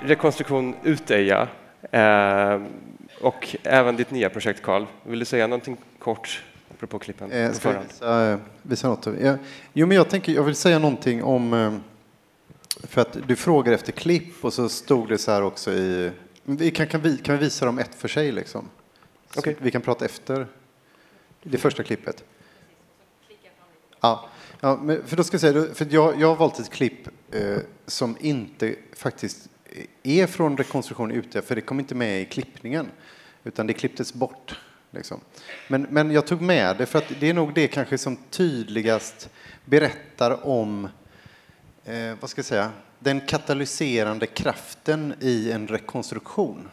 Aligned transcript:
rekonstruktion 0.00 0.74
Uteja 0.84 1.48
eh, 1.90 2.60
och 3.20 3.56
även 3.62 3.96
ditt 3.96 4.10
nya 4.10 4.30
projekt 4.30 4.62
Karl. 4.62 4.86
Vill 5.02 5.18
du 5.18 5.24
säga 5.24 5.46
någonting 5.46 5.76
kort 5.98 6.42
apropå 6.70 6.98
klippen? 6.98 7.32
Eh, 7.32 7.52
ska 7.52 7.72
jag 7.72 7.82
visa, 7.82 8.40
visa 8.62 8.88
något? 8.88 9.06
Ja, 9.20 9.36
jo, 9.72 9.86
men 9.86 9.96
jag 9.96 10.08
tänker, 10.08 10.32
jag 10.32 10.42
vill 10.42 10.54
säga 10.54 10.78
någonting 10.78 11.24
om, 11.24 11.52
eh, 11.52 11.74
för 12.82 13.00
att 13.00 13.16
du 13.28 13.36
frågar 13.36 13.72
efter 13.72 13.92
klipp 13.92 14.44
och 14.44 14.52
så 14.52 14.68
stod 14.68 15.08
det 15.08 15.18
så 15.18 15.30
här 15.30 15.42
också 15.42 15.72
i, 15.72 16.10
vi 16.44 16.70
kan, 16.70 16.86
kan, 16.86 17.00
vi, 17.00 17.18
kan 17.18 17.38
vi 17.38 17.44
visa 17.44 17.66
dem 17.66 17.78
ett 17.78 17.94
för 17.94 18.08
sig 18.08 18.32
liksom? 18.32 18.68
Okej. 19.36 19.56
Vi 19.60 19.70
kan 19.70 19.82
prata 19.82 20.04
efter 20.04 20.46
det 21.42 21.58
första 21.58 21.82
klippet. 21.82 22.24
Ja, 24.00 24.28
ja 24.60 24.78
men 24.82 25.06
för 25.06 25.16
då 25.16 25.24
ska 25.24 25.34
jag 25.34 25.40
säga, 25.40 25.74
för 25.74 25.86
jag, 25.90 26.20
jag 26.20 26.28
har 26.28 26.36
valt 26.36 26.58
ett 26.58 26.70
klipp 26.70 27.08
eh, 27.30 27.58
som 27.86 28.16
inte 28.20 28.74
faktiskt 28.96 29.49
är 30.02 30.26
från 30.26 30.56
rekonstruktion 30.56 31.10
ute, 31.10 31.42
för 31.42 31.54
det 31.54 31.60
kom 31.60 31.80
inte 31.80 31.94
med 31.94 32.22
i 32.22 32.24
klippningen, 32.24 32.86
utan 33.44 33.66
det 33.66 33.72
klipptes 33.72 34.14
bort. 34.14 34.60
Liksom. 34.90 35.20
Men, 35.68 35.86
men 35.90 36.10
jag 36.10 36.26
tog 36.26 36.42
med 36.42 36.76
det 36.76 36.86
för 36.86 36.98
att 36.98 37.12
det 37.20 37.28
är 37.28 37.34
nog 37.34 37.54
det 37.54 37.68
kanske 37.68 37.98
som 37.98 38.16
tydligast 38.30 39.30
berättar 39.64 40.46
om, 40.46 40.88
eh, 41.84 42.14
vad 42.20 42.30
ska 42.30 42.38
jag 42.38 42.46
säga, 42.46 42.72
den 42.98 43.20
katalyserande 43.20 44.26
kraften 44.26 45.14
i 45.20 45.52
en 45.52 45.68
rekonstruktion. 45.68 46.68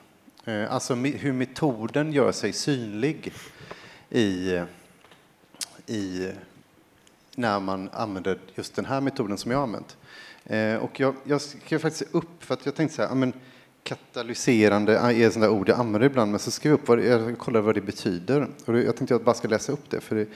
Eh, 0.45 0.73
alltså 0.73 0.95
hur 0.95 1.33
metoden 1.33 2.13
gör 2.13 2.31
sig 2.31 2.53
synlig 2.53 3.33
i, 4.09 4.61
i 5.85 6.31
när 7.37 7.59
man 7.59 7.89
använder 7.93 8.39
just 8.55 8.75
den 8.75 8.85
här 8.85 9.01
metoden 9.01 9.37
som 9.37 9.51
jag 9.51 9.57
har 9.57 9.63
använt. 9.63 9.97
Eh, 10.43 10.75
och 10.75 10.99
jag, 10.99 11.15
jag 11.23 11.41
skrev 11.41 11.79
faktiskt 11.79 12.15
upp, 12.15 12.43
för 12.43 12.53
att 12.53 12.65
jag 12.65 12.75
tänkte 12.75 12.95
så 12.95 13.01
här, 13.01 13.15
men 13.15 13.33
katalyserande 13.83 15.01
ah, 15.01 15.11
är 15.11 15.27
ett 15.27 15.33
sånt 15.33 15.43
där 15.43 15.49
ord 15.49 15.69
jag 15.69 15.79
använder 15.79 16.07
ibland, 16.07 16.31
men 16.31 16.39
så 16.39 16.51
skrev 16.51 16.71
jag 16.71 16.79
upp 16.79 16.87
vad 16.87 16.97
det, 16.97 17.05
jag 17.05 17.37
kollade 17.37 17.65
vad 17.65 17.75
det 17.75 17.81
betyder. 17.81 18.47
Och 18.65 18.77
jag 18.77 18.85
tänkte 18.85 19.03
att 19.03 19.09
jag 19.09 19.23
bara 19.23 19.35
ska 19.35 19.47
läsa 19.47 19.71
upp 19.71 19.89
det. 19.89 20.01
För 20.01 20.15
det, 20.15 20.27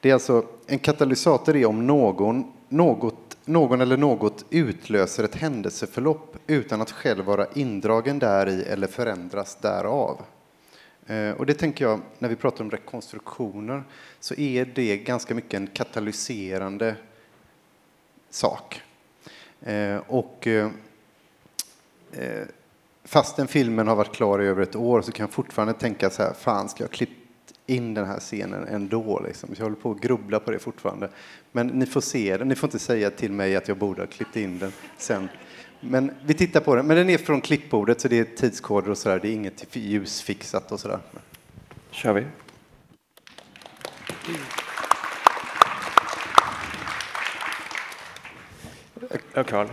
det 0.00 0.10
är 0.10 0.14
alltså, 0.14 0.44
en 0.66 0.78
katalysator 0.78 1.56
är 1.56 1.66
om 1.66 1.86
någon, 1.86 2.52
något, 2.68 3.36
någon 3.44 3.80
eller 3.80 3.96
något 3.96 4.44
utlöser 4.50 5.24
ett 5.24 5.34
händelseförlopp 5.34 6.36
utan 6.46 6.80
att 6.80 6.90
själv 6.90 7.24
vara 7.24 7.46
indragen 7.54 8.18
där 8.18 8.48
i 8.48 8.62
eller 8.62 8.86
förändras 8.86 9.58
därav. 9.60 10.20
Eh, 11.06 11.30
och 11.30 11.46
det 11.46 11.54
tänker 11.54 11.84
jag, 11.84 12.00
när 12.18 12.28
vi 12.28 12.36
pratar 12.36 12.64
om 12.64 12.70
rekonstruktioner, 12.70 13.84
så 14.20 14.34
är 14.34 14.64
det 14.64 14.96
ganska 14.96 15.34
mycket 15.34 15.54
en 15.54 15.66
katalyserande 15.66 16.96
sak. 18.30 18.82
Eh, 19.60 19.96
och 19.96 20.46
eh, 20.46 20.70
fastän 23.04 23.48
filmen 23.48 23.88
har 23.88 23.96
varit 23.96 24.14
klar 24.14 24.42
i 24.42 24.46
över 24.46 24.62
ett 24.62 24.76
år 24.76 25.02
så 25.02 25.12
kan 25.12 25.24
jag 25.24 25.32
fortfarande 25.32 25.74
tänka 25.74 26.10
så 26.10 26.22
här, 26.22 26.32
fan 26.32 26.68
ska 26.68 26.84
jag 26.84 26.88
ha 26.88 26.94
klippt 26.94 27.12
in 27.66 27.94
den 27.94 28.06
här 28.06 28.20
scenen 28.20 28.68
ändå? 28.68 29.22
Liksom. 29.26 29.54
Så 29.54 29.60
jag 29.60 29.64
håller 29.64 29.76
på 29.76 29.90
att 29.90 30.00
grubbla 30.00 30.40
på 30.40 30.50
det 30.50 30.58
fortfarande. 30.58 31.08
Men 31.52 31.66
ni 31.66 31.86
får 31.86 32.00
se 32.00 32.36
den, 32.36 32.48
ni 32.48 32.54
får 32.54 32.66
inte 32.66 32.78
säga 32.78 33.10
till 33.10 33.32
mig 33.32 33.56
att 33.56 33.68
jag 33.68 33.76
borde 33.76 34.02
ha 34.02 34.06
klippt 34.06 34.36
in 34.36 34.58
den 34.58 34.72
sen. 34.98 35.28
Men 35.84 36.10
vi 36.24 36.34
tittar 36.34 36.60
på 36.60 36.76
den, 36.76 36.86
men 36.86 36.96
den 36.96 37.10
är 37.10 37.18
från 37.18 37.40
klippbordet 37.40 38.00
så 38.00 38.08
det 38.08 38.18
är 38.18 38.24
tidskoder 38.24 38.90
och 38.90 38.98
sådär, 38.98 39.18
det 39.22 39.28
är 39.28 39.32
inget 39.32 39.76
ljusfixat 39.76 40.72
och 40.72 40.80
sådär. 40.80 40.98
kör 41.90 42.12
vi. 42.12 42.24
Ja, 49.34 49.44
Carl. 49.44 49.66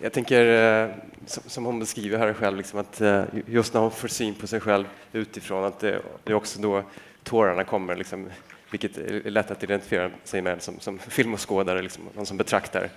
Jag 0.00 0.12
tänker, 0.12 0.46
eh, 0.84 0.90
som, 1.26 1.64
hon 1.64 1.78
beskriver 1.78 2.18
här 2.18 2.32
själv, 2.32 2.56
liksom 2.56 2.80
att 2.80 3.00
eh, 3.00 3.24
just 3.46 3.74
när 3.74 3.80
hon 3.80 3.90
får 3.90 4.08
syn 4.08 4.34
på 4.34 4.46
sig 4.46 4.60
själv 4.60 4.84
utifrån, 5.12 5.64
att 5.64 5.80
det, 5.80 6.00
är 6.24 6.34
också 6.34 6.60
då 6.60 6.82
tårarna 7.22 7.64
kommer, 7.64 7.96
liksom, 7.96 8.28
vilket 8.70 8.98
är 8.98 9.30
lätt 9.30 9.50
att 9.50 9.62
identifiera 9.62 10.10
sig 10.24 10.42
med 10.42 10.62
som, 10.62 10.80
som 10.80 10.98
filmåskådare, 10.98 11.82
liksom, 11.82 12.04
någon 12.14 12.26
som 12.26 12.36
betraktar. 12.36 12.88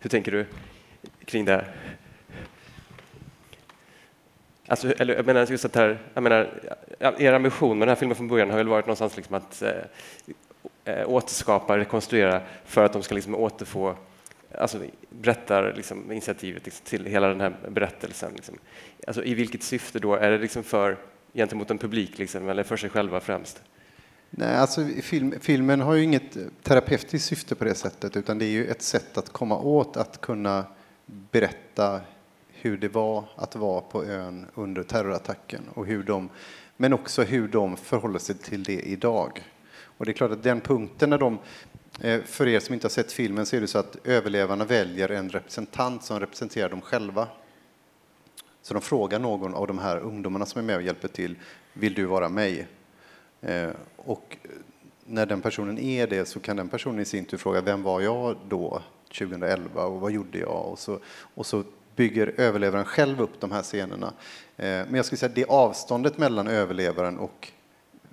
Hur 0.00 0.10
tänker 0.10 0.32
du 0.32 0.46
kring 1.24 1.44
det? 1.44 1.64
Alltså, 4.74 4.92
eller, 4.92 5.14
jag 5.14 5.26
menar 5.26 5.46
just 5.46 5.64
att 5.64 5.74
här, 5.74 5.98
jag 6.14 6.22
menar, 6.22 6.50
ja, 6.98 7.12
er 7.18 7.32
ambition 7.32 7.78
med 7.78 7.88
den 7.88 7.90
här 7.90 7.96
filmen 7.96 8.16
från 8.16 8.28
början 8.28 8.50
har 8.50 8.56
väl 8.56 8.68
varit 8.68 8.86
någonstans 8.86 9.16
liksom 9.16 9.34
att 9.34 9.62
eh, 9.62 9.70
eh, 10.84 11.08
återskapa, 11.08 11.78
rekonstruera 11.78 12.42
för 12.64 12.84
att 12.84 12.92
de 12.92 13.02
ska 13.02 13.14
liksom 13.14 13.34
återfå 13.34 13.96
alltså, 14.58 14.78
berättar 15.10 15.74
liksom, 15.76 16.12
initiativet 16.12 16.64
liksom, 16.64 16.84
till 16.86 17.06
hela 17.06 17.28
den 17.28 17.40
här 17.40 17.56
berättelsen. 17.68 18.32
Liksom. 18.34 18.58
Alltså, 19.06 19.24
I 19.24 19.34
vilket 19.34 19.62
syfte 19.62 19.98
då? 19.98 20.14
Är 20.14 20.30
det 20.30 20.38
liksom 20.38 20.62
för 20.62 20.96
gentemot 21.34 21.70
en 21.70 21.78
publik 21.78 22.18
liksom, 22.18 22.48
eller 22.48 22.62
för 22.62 22.76
sig 22.76 22.90
själva 22.90 23.20
främst? 23.20 23.62
Nej, 24.30 24.56
alltså 24.56 24.86
film, 25.02 25.34
filmen 25.40 25.80
har 25.80 25.94
ju 25.94 26.02
inget 26.02 26.36
eh, 26.36 26.42
terapeutiskt 26.62 27.28
syfte 27.28 27.54
på 27.54 27.64
det 27.64 27.74
sättet, 27.74 28.16
utan 28.16 28.38
det 28.38 28.44
är 28.44 28.50
ju 28.50 28.66
ett 28.66 28.82
sätt 28.82 29.18
att 29.18 29.28
komma 29.28 29.58
åt 29.58 29.96
att 29.96 30.20
kunna 30.20 30.64
berätta 31.06 32.00
hur 32.64 32.76
det 32.76 32.88
var 32.88 33.24
att 33.36 33.56
vara 33.56 33.80
på 33.80 34.04
ön 34.04 34.46
under 34.54 34.82
terrorattacken 34.82 35.62
och 35.74 35.86
hur 35.86 36.02
de, 36.02 36.28
men 36.76 36.92
också 36.92 37.22
hur 37.22 37.48
de 37.48 37.76
förhåller 37.76 38.18
sig 38.18 38.34
till 38.34 38.62
det 38.62 38.80
idag. 38.80 39.44
Och 39.74 40.04
det 40.04 40.10
är 40.10 40.12
klart 40.12 40.30
att 40.30 40.42
den 40.42 40.60
punkten 40.60 41.10
när 41.10 41.18
de, 41.18 41.38
eh, 42.00 42.22
för 42.22 42.48
er 42.48 42.60
som 42.60 42.74
inte 42.74 42.84
har 42.84 42.90
sett 42.90 43.12
filmen 43.12 43.46
så 43.46 43.56
är 43.56 43.60
det 43.60 43.66
så 43.66 43.78
att 43.78 43.96
överlevarna 44.04 44.64
väljer 44.64 45.08
en 45.08 45.30
representant 45.30 46.04
som 46.04 46.20
representerar 46.20 46.68
dem 46.68 46.80
själva. 46.80 47.28
Så 48.62 48.74
de 48.74 48.82
frågar 48.82 49.18
någon 49.18 49.54
av 49.54 49.66
de 49.66 49.78
här 49.78 49.98
ungdomarna 49.98 50.46
som 50.46 50.58
är 50.58 50.64
med 50.64 50.76
och 50.76 50.82
hjälper 50.82 51.08
till, 51.08 51.38
vill 51.72 51.94
du 51.94 52.04
vara 52.04 52.28
mig? 52.28 52.66
Eh, 53.40 53.70
och 53.96 54.36
när 55.06 55.26
den 55.26 55.40
personen 55.40 55.78
är 55.78 56.06
det 56.06 56.24
så 56.24 56.40
kan 56.40 56.56
den 56.56 56.68
personen 56.68 57.00
i 57.00 57.04
sin 57.04 57.24
tur 57.24 57.38
fråga, 57.38 57.60
vem 57.60 57.82
var 57.82 58.00
jag 58.00 58.36
då 58.48 58.82
2011 59.18 59.84
och 59.84 60.00
vad 60.00 60.12
gjorde 60.12 60.38
jag? 60.38 60.66
Och 60.66 60.78
så, 60.78 60.98
och 61.34 61.46
så 61.46 61.64
bygger 61.96 62.34
överlevaren 62.36 62.84
själv 62.84 63.20
upp 63.20 63.40
de 63.40 63.52
här 63.52 63.62
scenerna. 63.62 64.06
Eh, 64.56 64.66
men 64.66 64.94
jag 64.94 65.04
skulle 65.04 65.18
säga 65.18 65.28
att 65.28 65.34
det 65.34 65.44
avståndet 65.44 66.18
mellan 66.18 66.46
överlevaren 66.46 67.18
och 67.18 67.48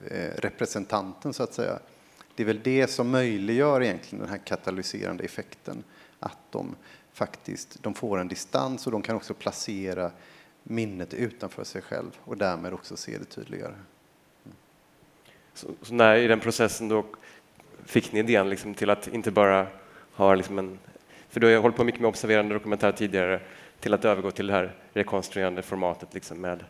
eh, 0.07 0.29
representanten 0.37 1.33
så 1.33 1.43
att 1.43 1.53
säga, 1.53 1.79
det 2.35 2.43
är 2.43 2.47
väl 2.47 2.59
det 2.63 2.87
som 2.87 3.09
möjliggör 3.09 3.83
egentligen 3.83 4.21
den 4.21 4.29
här 4.31 4.45
katalyserande 4.45 5.23
effekten. 5.23 5.83
Att 6.19 6.37
de 6.49 6.75
faktiskt 7.13 7.83
de 7.83 7.93
får 7.93 8.19
en 8.19 8.27
distans 8.27 8.85
och 8.85 8.91
de 8.91 9.01
kan 9.01 9.15
också 9.15 9.33
placera 9.33 10.11
minnet 10.63 11.13
utanför 11.13 11.63
sig 11.63 11.81
själv 11.81 12.11
och 12.23 12.37
därmed 12.37 12.73
också 12.73 12.97
se 12.97 13.17
det 13.17 13.25
tydligare. 13.25 13.73
Så, 15.53 15.67
så 15.81 15.93
när 15.93 16.15
i 16.15 16.27
den 16.27 16.39
processen 16.39 16.87
då 16.87 17.05
fick 17.85 18.11
ni 18.11 18.19
idén 18.19 18.49
liksom 18.49 18.73
till 18.73 18.89
att 18.89 19.07
inte 19.07 19.31
bara 19.31 19.67
ha 20.13 20.35
liksom 20.35 20.59
en... 20.59 20.79
För 21.29 21.39
du 21.39 21.47
har 21.55 21.61
hållit 21.61 21.77
på 21.77 21.83
mycket 21.83 22.01
med 22.01 22.09
observerande 22.09 22.55
dokumentär 22.55 22.91
tidigare 22.91 23.41
till 23.81 23.93
att 23.93 24.05
övergå 24.05 24.31
till 24.31 24.47
det 24.47 24.53
här 24.53 24.75
rekonstruerande 24.93 25.61
formatet 25.61 26.13
liksom 26.13 26.41
med 26.41 26.63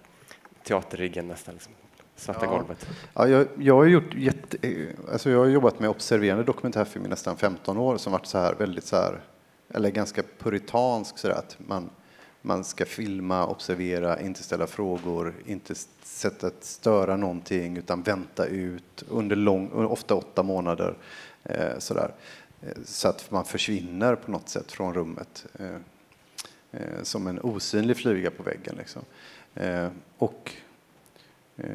teaterriggen 0.64 1.28
nästan, 1.28 1.54
liksom, 1.54 1.74
svarta 2.16 2.46
Ja. 2.46 2.52
golvet. 2.52 2.88
Ja, 3.14 3.28
jag, 3.28 3.48
jag, 3.58 3.76
har 3.76 3.86
gjort 3.86 4.14
jätte, 4.14 4.58
alltså 5.12 5.30
jag 5.30 5.40
har 5.40 5.46
jobbat 5.46 5.80
med 5.80 5.90
observerande 5.90 6.44
dokumentärfilm 6.44 7.06
i 7.06 7.10
nästan 7.10 7.38
15 7.38 7.78
år 7.78 7.98
som 7.98 8.12
varit 8.12 8.26
så 8.26 8.38
här 8.38 8.54
väldigt 8.54 8.86
så 8.86 8.96
här, 8.96 9.22
eller 9.74 9.90
ganska 9.90 10.24
puritansk 10.40 11.18
så 11.18 11.28
där, 11.28 11.36
att 11.36 11.58
man, 11.68 11.90
man 12.42 12.64
ska 12.64 12.86
filma, 12.86 13.48
observera, 13.48 14.22
inte 14.22 14.44
ställa 14.44 14.68
frågor, 14.68 15.34
inte 15.46 15.76
sätta 16.04 16.48
att 16.48 16.64
störa 16.64 17.18
någonting 17.18 17.78
utan 17.78 18.02
vänta 18.02 18.46
ut 18.46 19.04
under 19.10 19.36
lång, 19.36 19.72
ofta 19.72 20.16
åtta 20.16 20.44
månader 20.44 20.98
eh, 21.44 21.78
så 21.80 21.94
där, 21.94 22.14
eh, 22.62 22.78
så 22.86 23.08
att 23.08 23.32
man 23.32 23.46
försvinner 23.46 24.16
på 24.16 24.32
något 24.32 24.50
sätt 24.50 24.72
från 24.72 24.94
rummet. 24.94 25.46
Eh, 25.60 25.76
eh, 26.72 27.04
som 27.04 27.28
en 27.28 27.40
osynlig 27.40 27.98
fluga 27.98 28.32
på 28.32 28.44
väggen. 28.44 28.76
Liksom. 28.78 29.02
Eh, 29.56 29.88
och 30.18 30.52
eh, 31.58 31.66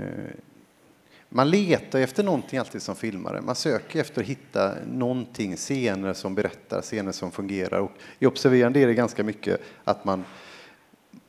man 1.28 1.50
letar 1.50 1.98
efter 1.98 2.24
någonting 2.24 2.58
alltid 2.58 2.82
som 2.82 2.96
filmare. 2.96 3.40
Man 3.40 3.54
söker 3.54 4.00
efter 4.00 4.20
att 4.20 4.26
hitta 4.26 4.74
någonting, 4.92 5.56
scener 5.56 6.12
som 6.12 6.34
berättar, 6.34 6.82
scener 6.82 7.12
som 7.12 7.30
fungerar. 7.30 7.80
Och 7.80 7.92
I 8.18 8.26
observerande 8.26 8.80
är 8.80 8.86
det 8.86 8.94
ganska 8.94 9.24
mycket 9.24 9.60
att 9.84 10.04
man, 10.04 10.24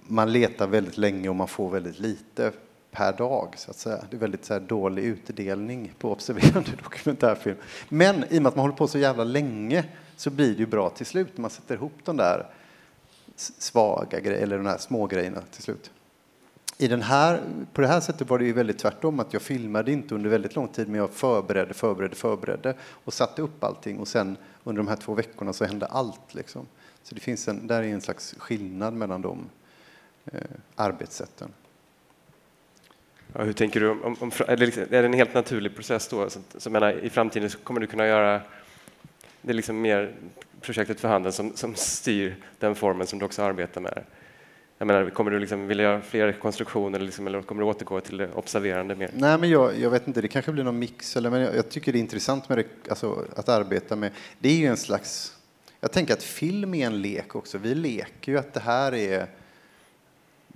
man 0.07 0.31
letar 0.31 0.67
väldigt 0.67 0.97
länge 0.97 1.29
och 1.29 1.35
man 1.35 1.47
får 1.47 1.69
väldigt 1.69 1.99
lite 1.99 2.51
per 2.91 3.13
dag. 3.13 3.53
Så 3.57 3.71
att 3.71 3.77
säga. 3.77 4.05
Det 4.09 4.17
är 4.17 4.19
väldigt 4.19 4.45
så 4.45 4.53
här, 4.53 4.61
dålig 4.61 5.03
utdelning 5.03 5.93
på 5.99 6.11
observerande 6.11 6.71
dokumentärfilm. 6.83 7.57
Men 7.89 8.23
i 8.29 8.37
och 8.37 8.41
med 8.41 8.47
att 8.49 8.55
man 8.55 8.63
håller 8.63 8.75
på 8.75 8.87
så 8.87 8.99
jävla 8.99 9.23
länge 9.23 9.83
så 10.15 10.29
blir 10.29 10.51
det 10.51 10.59
ju 10.59 10.65
bra 10.65 10.89
till 10.89 11.05
slut 11.05 11.31
när 11.35 11.41
man 11.41 11.51
sätter 11.51 11.75
ihop 11.75 11.93
de 12.03 12.17
där 12.17 12.45
svaga 13.37 14.19
grejerna, 14.19 14.43
eller 14.43 14.57
de 14.57 14.65
här 14.65 14.77
små 14.77 15.07
grejerna 15.07 15.41
till 15.51 15.63
slut. 15.63 15.91
I 16.77 16.87
den 16.87 17.01
här, 17.01 17.41
på 17.73 17.81
det 17.81 17.87
här 17.87 17.99
sättet 17.99 18.29
var 18.29 18.39
det 18.39 18.45
ju 18.45 18.53
väldigt 18.53 18.79
tvärtom, 18.79 19.19
att 19.19 19.33
jag 19.33 19.41
filmade 19.41 19.91
inte 19.91 20.15
under 20.15 20.29
väldigt 20.29 20.55
lång 20.55 20.67
tid, 20.67 20.87
men 20.87 20.99
jag 20.99 21.09
förberedde, 21.09 21.73
förberedde, 21.73 22.15
förberedde 22.15 22.73
och 22.81 23.13
satte 23.13 23.41
upp 23.41 23.63
allting 23.63 23.99
och 23.99 24.07
sen 24.07 24.37
under 24.63 24.83
de 24.83 24.87
här 24.87 24.95
två 24.95 25.13
veckorna 25.13 25.53
så 25.53 25.65
hände 25.65 25.85
allt. 25.85 26.33
Liksom. 26.33 26.65
Så 27.03 27.15
det 27.15 27.21
finns 27.21 27.47
en, 27.47 27.67
där 27.67 27.83
är 27.83 27.87
en 27.87 28.01
slags 28.01 28.35
skillnad 28.37 28.93
mellan 28.93 29.21
de, 29.21 29.49
eh, 30.25 30.41
arbetssätten. 30.75 31.53
Ja, 33.33 33.43
hur 33.43 33.53
tänker 33.53 33.79
du? 33.79 33.89
Om, 33.89 34.15
om, 34.19 34.31
är, 34.47 34.57
det 34.57 34.65
liksom, 34.65 34.83
är 34.83 35.01
det 35.01 35.05
en 35.05 35.13
helt 35.13 35.33
naturlig 35.33 35.75
process 35.75 36.07
då? 36.07 36.29
Så, 36.29 36.39
så 36.57 36.69
menar, 36.69 36.91
I 36.91 37.09
framtiden 37.09 37.49
så 37.49 37.57
kommer 37.57 37.79
du 37.79 37.87
kunna 37.87 38.07
göra 38.07 38.41
det 39.41 39.51
är 39.51 39.55
liksom 39.55 39.81
mer 39.81 40.13
projektet 40.61 40.99
för 40.99 41.07
handen 41.07 41.31
som, 41.31 41.55
som 41.55 41.75
styr 41.75 42.35
den 42.59 42.75
formen 42.75 43.07
som 43.07 43.19
du 43.19 43.25
också 43.25 43.43
arbetar 43.43 43.81
med. 43.81 44.03
Jag 44.77 44.87
menar, 44.87 45.09
kommer 45.09 45.31
du 45.31 45.39
liksom 45.39 45.67
vilja 45.67 45.83
göra 45.83 46.01
fler 46.01 46.31
konstruktioner 46.31 46.99
liksom, 46.99 47.27
eller 47.27 47.41
kommer 47.41 47.61
du 47.61 47.67
återgå 47.67 48.01
till 48.01 48.17
det 48.17 48.33
observerande 48.33 48.95
mer? 48.95 49.11
Nej, 49.13 49.37
men 49.37 49.49
jag, 49.49 49.79
jag 49.79 49.89
vet 49.89 50.07
inte, 50.07 50.21
det 50.21 50.27
kanske 50.27 50.51
blir 50.51 50.63
någon 50.63 50.79
mix. 50.79 51.17
Eller, 51.17 51.29
men 51.29 51.41
jag, 51.41 51.55
jag 51.55 51.69
tycker 51.69 51.91
det 51.91 51.97
är 51.97 51.99
intressant 51.99 52.49
med 52.49 52.57
det, 52.57 52.89
alltså, 52.89 53.25
att 53.35 53.49
arbeta 53.49 53.95
med, 53.95 54.11
det 54.39 54.49
är 54.49 54.57
ju 54.57 54.65
en 54.65 54.77
slags, 54.77 55.37
jag 55.79 55.91
tänker 55.91 56.13
att 56.13 56.23
film 56.23 56.73
är 56.73 56.87
en 56.87 57.01
lek 57.01 57.35
också. 57.35 57.57
Vi 57.57 57.75
leker 57.75 58.31
ju 58.31 58.37
att 58.37 58.53
det 58.53 58.59
här 58.59 58.93
är 58.93 59.27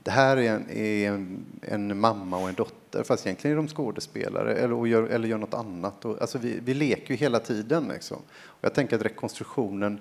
det 0.03 0.11
här 0.11 0.37
är, 0.37 0.51
en, 0.51 0.69
är 0.69 1.11
en, 1.11 1.45
en, 1.61 1.99
mamma 1.99 2.37
och 2.37 2.49
en 2.49 2.55
dotter, 2.55 2.80
fast 3.03 3.25
egentligen 3.25 3.57
är 3.57 3.61
de 3.61 3.67
skådespelare 3.67 4.55
eller 4.55 4.85
gör, 4.85 5.03
eller 5.03 5.27
gör 5.27 5.37
något 5.37 5.53
annat. 5.53 6.05
Och, 6.05 6.21
alltså 6.21 6.37
vi, 6.37 6.59
vi 6.63 6.73
leker 6.73 7.13
ju 7.13 7.15
hela 7.15 7.39
tiden. 7.39 7.87
Liksom. 7.87 8.17
Och 8.45 8.59
jag 8.61 8.73
tänker 8.73 8.95
att 8.95 9.05
rekonstruktionen 9.05 9.99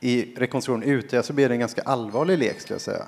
i 0.00 0.34
rekonstruktionen 0.36 0.88
ute 0.88 1.22
så 1.22 1.32
blir 1.32 1.48
det 1.48 1.54
en 1.54 1.60
ganska 1.60 1.82
allvarlig 1.82 2.38
lek, 2.38 2.60
ska 2.60 2.74
jag 2.74 2.80
säga. 2.80 3.06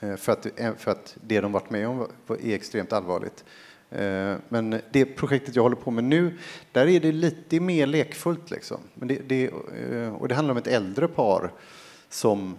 Eh, 0.00 0.16
för 0.16 0.32
att, 0.32 0.60
eh, 0.60 0.74
för 0.74 0.90
att 0.90 1.16
det 1.20 1.40
de 1.40 1.52
varit 1.52 1.70
med 1.70 1.88
om 1.88 2.06
är 2.28 2.54
extremt 2.54 2.92
allvarligt. 2.92 3.44
Eh, 3.90 4.34
men 4.48 4.80
det 4.90 5.04
projektet 5.04 5.56
jag 5.56 5.62
håller 5.62 5.76
på 5.76 5.90
med 5.90 6.04
nu, 6.04 6.38
där 6.72 6.86
är 6.86 7.00
det 7.00 7.12
lite 7.12 7.60
mer 7.60 7.86
lekfullt. 7.86 8.50
Liksom. 8.50 8.78
Men 8.94 9.08
det, 9.08 9.28
det, 9.28 9.50
och 10.08 10.28
det 10.28 10.34
handlar 10.34 10.52
om 10.52 10.58
ett 10.58 10.66
äldre 10.66 11.08
par 11.08 11.52
som 12.08 12.58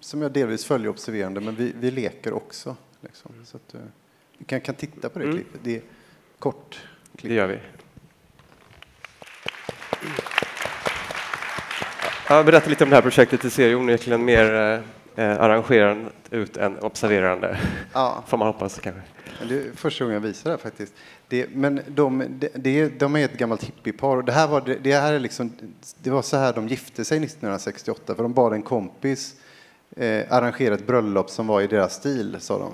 som 0.00 0.22
jag 0.22 0.32
delvis 0.32 0.64
följer 0.64 0.88
observerande, 0.88 1.40
men 1.40 1.54
vi, 1.54 1.72
vi 1.80 1.90
leker 1.90 2.32
också. 2.32 2.76
Liksom. 3.00 3.32
Så 3.44 3.56
att, 3.56 3.74
vi 4.38 4.44
kan, 4.44 4.60
kan 4.60 4.74
titta 4.74 5.08
på 5.08 5.18
det 5.18 5.24
mm. 5.24 5.36
klippet. 5.36 5.60
Det 5.64 5.76
är 5.76 5.82
kort. 6.38 6.82
Klipp. 7.16 7.30
Det 7.30 7.34
gör 7.34 7.46
vi. 7.46 7.58
Ja, 12.28 12.42
berätta 12.42 12.70
lite 12.70 12.84
om 12.84 12.90
det 12.90 12.96
här 12.96 13.02
projektet. 13.02 13.42
Det 13.42 13.50
ser 13.50 13.68
ju 13.68 13.74
onekligen 13.74 14.24
mer 14.24 14.82
eh, 15.16 15.40
arrangerande 15.40 16.10
ut 16.30 16.56
än 16.56 16.78
observerande. 16.78 17.58
Ja. 17.92 18.24
Får 18.26 18.38
man 18.38 18.46
hoppas 18.46 18.78
kanske. 18.78 19.02
Det 19.48 19.54
är 19.54 19.72
första 19.74 20.04
gången 20.04 20.14
jag 20.14 20.20
visar 20.20 20.50
det 20.50 20.56
här 20.56 20.62
faktiskt. 20.62 20.94
Det, 21.28 21.46
men 21.54 21.80
de, 21.86 22.40
de, 22.54 22.88
de 22.98 23.16
är 23.16 23.24
ett 23.24 23.38
gammalt 23.38 23.64
hippiepar. 23.64 24.22
Det, 24.22 24.32
här 24.32 24.48
var, 24.48 24.60
det, 24.60 24.74
det, 24.74 24.92
här 24.92 25.12
är 25.12 25.18
liksom, 25.18 25.52
det 26.02 26.10
var 26.10 26.22
så 26.22 26.36
här 26.36 26.52
de 26.52 26.68
gifte 26.68 27.04
sig 27.04 27.18
1968 27.18 28.14
för 28.14 28.22
de 28.22 28.32
bad 28.32 28.52
en 28.52 28.62
kompis 28.62 29.34
eh, 29.98 30.32
arrangera 30.32 30.74
ett 30.74 30.86
bröllop 30.86 31.30
som 31.30 31.46
var 31.46 31.60
i 31.60 31.66
deras 31.66 31.94
stil, 31.94 32.36
sa 32.40 32.58
de. 32.58 32.72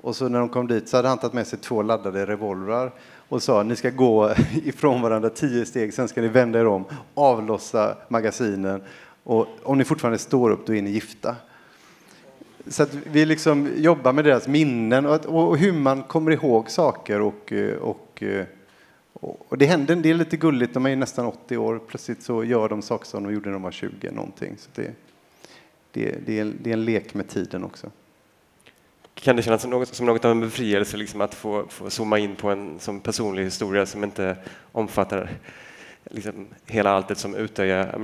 Och 0.00 0.16
så 0.16 0.28
när 0.28 0.38
de 0.38 0.48
kom 0.48 0.66
dit 0.66 0.88
så 0.88 0.96
hade 0.96 1.08
han 1.08 1.18
tagit 1.18 1.34
med 1.34 1.46
sig 1.46 1.58
två 1.58 1.82
laddade 1.82 2.26
revolvrar 2.26 2.92
och 3.28 3.42
sa 3.42 3.62
ni 3.62 3.76
ska 3.76 3.90
gå 3.90 4.30
ifrån 4.64 5.02
varandra 5.02 5.30
tio 5.30 5.66
steg, 5.66 5.94
sen 5.94 6.08
ska 6.08 6.20
ni 6.20 6.28
vända 6.28 6.60
er 6.60 6.66
om, 6.66 6.84
avlossa 7.14 7.96
magasinen 8.08 8.82
och 9.24 9.46
om 9.62 9.78
ni 9.78 9.84
fortfarande 9.84 10.18
står 10.18 10.50
upp 10.50 10.66
då 10.66 10.74
är 10.74 10.82
ni 10.82 10.90
gifta. 10.90 11.36
Så 12.66 12.82
att 12.82 12.94
vi 12.94 13.26
liksom 13.26 13.70
jobbar 13.76 14.12
med 14.12 14.24
deras 14.24 14.48
minnen 14.48 15.06
och, 15.06 15.26
och 15.26 15.58
hur 15.58 15.72
man 15.72 16.02
kommer 16.02 16.30
ihåg 16.30 16.70
saker 16.70 17.20
och, 17.20 17.52
eh, 17.52 17.74
eh, 18.20 18.44
och, 19.12 19.46
och 19.48 19.58
det 19.58 19.66
händer, 19.66 19.96
det 19.96 20.10
är 20.10 20.14
lite 20.14 20.36
gulligt, 20.36 20.74
de 20.74 20.86
är 20.86 20.96
nästan 20.96 21.26
80 21.26 21.56
år, 21.56 21.80
plötsligt 21.88 22.22
så 22.22 22.44
gör 22.44 22.68
de 22.68 22.82
saker 22.82 23.06
som 23.06 23.22
de 23.22 23.32
gjorde 23.32 23.46
när 23.46 23.52
de 23.52 23.62
var 23.62 23.70
20 23.70 24.10
någonting. 24.10 24.54
Så 24.58 24.68
det, 24.74 24.92
det, 25.92 26.26
det, 26.26 26.38
är, 26.38 26.52
det 26.60 26.70
är 26.70 26.74
en 26.74 26.84
lek 26.84 27.14
med 27.14 27.28
tiden 27.28 27.64
också. 27.64 27.90
Kan 29.14 29.36
det 29.36 29.42
kännas 29.42 29.62
som 29.62 29.70
något, 29.70 29.94
som 29.94 30.06
något 30.06 30.24
av 30.24 30.30
en 30.30 30.40
befrielse 30.40 30.96
liksom 30.96 31.20
att 31.20 31.34
få, 31.34 31.66
få 31.68 31.90
zooma 31.90 32.18
in 32.18 32.36
på 32.36 32.50
en 32.50 32.78
som 32.80 33.00
personlig 33.00 33.44
historia 33.44 33.86
som 33.86 34.04
inte 34.04 34.36
omfattar 34.72 35.30
liksom 36.10 36.46
hela 36.66 36.90
alltet 36.90 37.18
som 37.18 37.34
Utöja? 37.34 37.98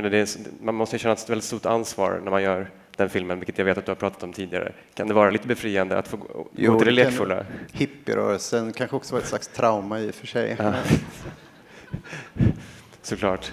man 0.61 0.75
måste 0.75 0.99
känna 0.99 1.13
ett 1.13 1.31
väldigt 1.31 1.45
stort 1.45 1.67
ansvar 1.67 2.21
när 2.25 2.31
man 2.31 2.43
gör 2.43 2.71
den 2.97 3.11
filmen, 3.11 3.39
vilket 3.39 3.59
jag 3.59 3.65
vet 3.65 3.79
att 3.79 3.87
du 3.87 3.91
har 3.91 3.97
pratat 3.97 4.23
om 4.23 4.33
tidigare. 4.33 4.73
Kan 4.95 5.09
det 5.09 5.15
vara 5.15 5.31
lite 5.31 5.49
befriande 5.49 5.99
att 5.99 6.09
få 6.09 6.17
gå 6.17 6.49
jo, 6.57 6.79
till 6.79 6.87
det 6.87 6.93
lekfulla? 6.93 7.47
Hippierörelsen 7.73 8.73
kanske 8.73 8.97
också 8.97 9.15
var 9.15 9.21
ett 9.21 9.29
slags 9.29 9.49
trauma 9.49 10.01
i 10.01 10.11
och 10.11 10.15
för 10.15 10.27
sig. 10.27 10.57
Ja. 10.59 10.73
Såklart. 13.03 13.53